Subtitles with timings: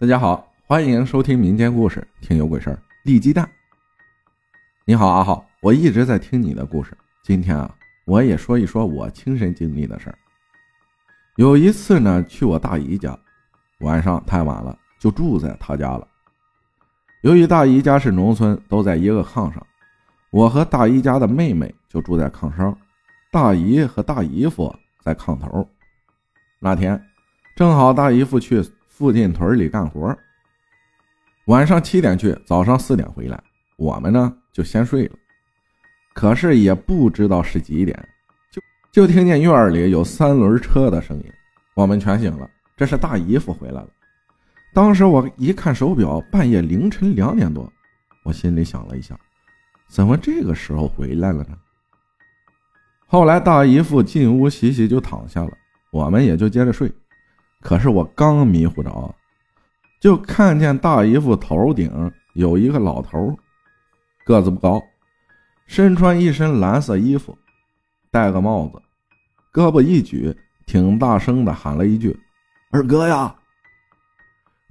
[0.00, 2.82] 大家好，欢迎收听民间故事，听有鬼事儿。
[3.02, 3.46] 立鸡蛋。
[4.86, 6.96] 你好，阿浩，我一直在听你的故事。
[7.22, 7.70] 今天啊，
[8.06, 10.16] 我也说一说我亲身经历的事儿。
[11.36, 13.14] 有一次呢，去我大姨家，
[13.80, 16.08] 晚上太晚了，就住在她家了。
[17.20, 19.66] 由于大姨家是农村，都在一个炕上，
[20.30, 22.74] 我和大姨家的妹妹就住在炕梢，
[23.30, 25.68] 大姨和大姨夫在炕头。
[26.58, 26.98] 那天
[27.54, 28.66] 正好大姨夫去。
[29.00, 30.14] 附近屯里干活，
[31.46, 33.42] 晚上七点去，早上四点回来。
[33.78, 35.16] 我们呢就先睡了，
[36.12, 37.98] 可是也不知道是几点，
[38.50, 38.60] 就
[38.92, 41.32] 就听见院里有三轮车的声音。
[41.72, 43.88] 我们全醒了，这是大姨夫回来了。
[44.74, 47.72] 当时我一看手表，半夜凌晨两点多，
[48.22, 49.18] 我心里想了一下，
[49.88, 51.56] 怎么这个时候回来了呢？
[53.06, 55.52] 后来大姨夫进屋洗洗就躺下了，
[55.90, 56.92] 我们也就接着睡。
[57.60, 59.14] 可是我刚迷糊着，
[60.00, 63.36] 就看见大姨夫头顶有一个老头，
[64.24, 64.82] 个子不高，
[65.66, 67.36] 身穿一身蓝色衣服，
[68.10, 68.80] 戴个帽子，
[69.52, 70.34] 胳膊一举，
[70.66, 72.18] 挺大声的喊了一句
[72.72, 73.34] ：“二哥呀！”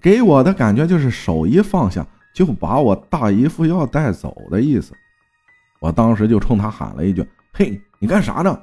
[0.01, 4.95] 给我的感觉就是手一放下，就把我大姨夫要带走的意思。
[5.79, 8.59] 我当时就冲他喊了一句：“嘿，你干啥呢？”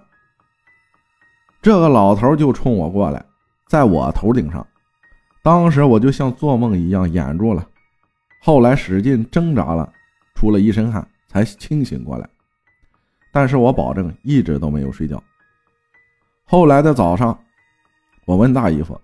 [1.63, 3.25] 这个老头就冲我过来。
[3.67, 4.65] 在我头顶上，
[5.43, 7.69] 当时我就像做梦一样掩住了，
[8.41, 9.93] 后来使劲挣扎了，
[10.37, 12.29] 出了一身汗才清醒过来。
[13.33, 15.21] 但是我保证一直都没有睡觉。
[16.45, 17.37] 后来的早上，
[18.25, 18.99] 我问大姨夫：“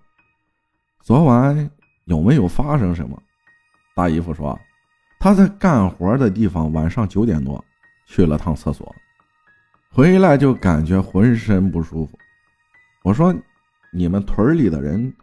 [1.03, 1.69] 昨晚
[2.05, 3.21] 有没有发生什么？”
[3.93, 4.57] 大姨夫说
[5.19, 7.61] ：“他在干活的地方，晚上九点多
[8.05, 8.95] 去了趟厕所，
[9.91, 12.17] 回来就感觉浑身不舒服。”
[13.03, 13.35] 我说。
[13.93, 15.13] 你们屯里的人，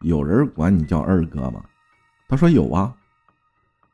[0.00, 1.64] 有人管你叫二哥吗？
[2.28, 2.94] 他说有啊。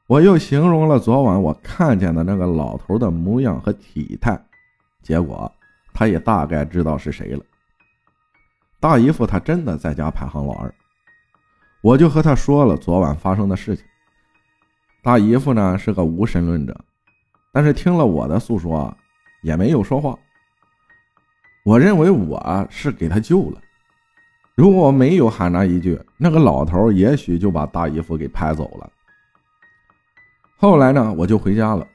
[0.08, 4.40] 我又形容了昨晚我看见的那个老头的模样和体态，
[5.02, 5.50] 结果
[5.92, 7.44] 他也大概知道是谁了。
[8.78, 10.72] 大姨夫他真的在家排行老二，
[11.80, 13.84] 我就和他说了昨晚发生的事情。
[15.02, 16.84] 大姨夫呢是个无神论者，
[17.52, 18.96] 但是听了我的诉说，
[19.42, 20.16] 也没有说话。
[21.64, 23.60] 我认为我是给他救了。
[24.56, 28.90] 如果没有喊那一句，那个老头也许就把大姨夫给拍走了。
[30.56, 31.86] 后来呢，我就回家了。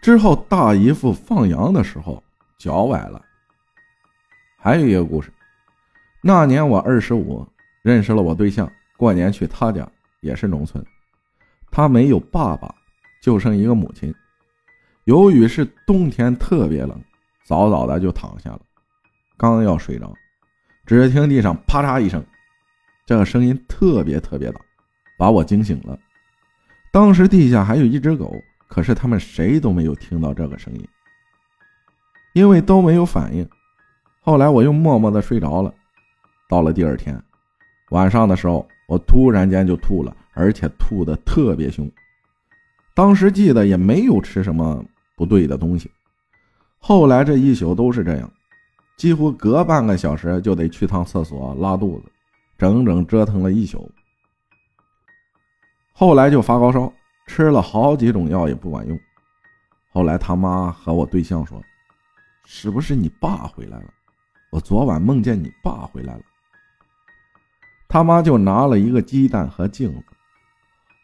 [0.00, 2.22] 之后大姨夫放羊的时候
[2.56, 3.22] 脚崴了。
[4.56, 5.30] 还有一个故事，
[6.22, 7.46] 那年我二十五，
[7.82, 9.86] 认识了我对象，过年去他家，
[10.20, 10.82] 也是农村。
[11.70, 12.74] 他没有爸爸，
[13.20, 14.14] 就剩一个母亲。
[15.04, 16.98] 由于是冬天特别冷，
[17.44, 18.60] 早早的就躺下了，
[19.36, 20.10] 刚要睡着。
[20.86, 22.24] 只听地上啪嚓一声，
[23.04, 24.60] 这个声音特别特别大，
[25.18, 25.98] 把我惊醒了。
[26.92, 28.32] 当时地下还有一只狗，
[28.68, 30.88] 可是他们谁都没有听到这个声音，
[32.34, 33.46] 因为都没有反应。
[34.20, 35.74] 后来我又默默的睡着了。
[36.48, 37.20] 到了第二天
[37.90, 41.90] 晚上的时候，我突然间就吐了，而且吐的特别凶。
[42.94, 44.84] 当时记得也没有吃什么
[45.16, 45.90] 不对的东西。
[46.78, 48.32] 后来这一宿都是这样。
[48.96, 52.10] 几乎隔半个小时就得去趟厕所拉肚子，
[52.56, 53.90] 整整折腾了一宿。
[55.92, 56.92] 后来就发高烧，
[57.26, 58.98] 吃了好几种药也不管用。
[59.90, 61.62] 后来他妈和我对象说
[62.44, 63.92] ：“是不是你爸回来了？
[64.50, 66.22] 我昨晚梦见你爸回来了。”
[67.88, 70.04] 他妈就拿了一个鸡蛋和镜子，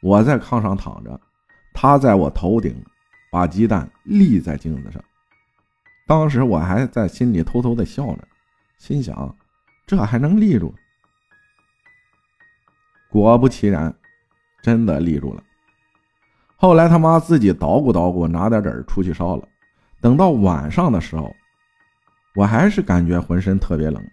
[0.02, 1.20] 我在炕上躺着，
[1.72, 2.74] 他在我头顶，
[3.30, 5.02] 把鸡蛋立在镜子上。
[6.06, 8.18] 当时我还在心里偷偷的笑呢，
[8.76, 9.36] 心想，
[9.86, 10.74] 这还能立住？
[13.08, 13.94] 果不其然，
[14.62, 15.42] 真的立住了。
[16.56, 19.48] 后来他妈自己捣鼓捣鼓，拿点纸出去烧了。
[20.00, 21.34] 等到晚上的时候，
[22.34, 24.04] 我还是感觉浑身特别冷，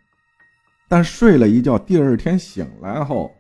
[0.88, 3.36] 但睡了一觉，第二天醒来后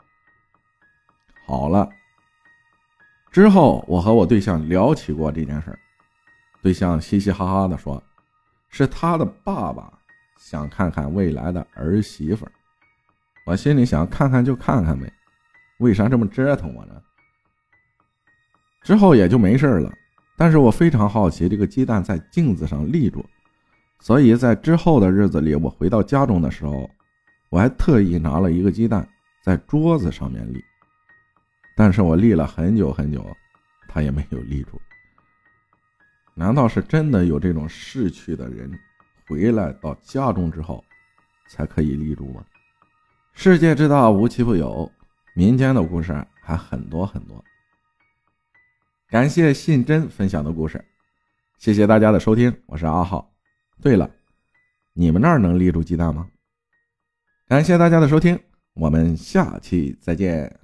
[1.45, 1.89] 好了。
[3.31, 5.77] 之后我和我对象聊起过这件事
[6.63, 8.01] 对象嘻嘻哈哈的说。
[8.69, 9.91] 是他的爸爸
[10.37, 12.47] 想看看未来的儿媳妇
[13.45, 15.11] 我心里想看看就看看呗，
[15.79, 17.01] 为啥这么折腾我呢？
[18.83, 19.91] 之后也就没事了。
[20.37, 23.25] 但是我非常好奇这个鸡蛋在镜子上立住，
[23.99, 26.89] 所以在之后的日子里，我回到家中的时候，
[27.49, 29.05] 我还特意拿了一个鸡蛋
[29.43, 30.63] 在桌子上面立，
[31.75, 33.25] 但是我立了很久很久，
[33.89, 34.79] 它也没有立住。
[36.39, 38.71] 难道是真的有这种逝去的人
[39.27, 40.81] 回来到家中之后
[41.49, 42.41] 才可以立住吗？
[43.33, 44.89] 世界之大，无奇不有。
[45.35, 47.43] 民间的故事还很多很多。
[49.09, 50.81] 感谢信真分享的故事，
[51.57, 53.33] 谢谢大家的收听，我是阿浩。
[53.81, 54.09] 对了，
[54.93, 56.29] 你们那儿能立住鸡蛋吗？
[57.49, 58.39] 感谢大家的收听，
[58.75, 60.57] 我们下期再见。